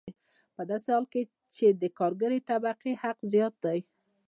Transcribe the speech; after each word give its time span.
په 0.55 0.61
داسې 0.69 0.89
حال 0.93 1.05
کې 1.13 1.21
چې 1.55 1.67
د 1.81 1.83
کارګرې 1.99 2.39
طبقې 2.49 2.91
حق 3.03 3.17
زیات 3.33 3.53
دی 3.65 3.79